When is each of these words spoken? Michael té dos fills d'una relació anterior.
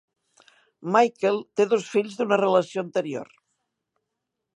Michael 0.95 1.37
té 1.59 1.67
dos 1.73 1.85
fills 1.97 2.17
d'una 2.21 2.39
relació 2.41 2.85
anterior. 2.87 3.29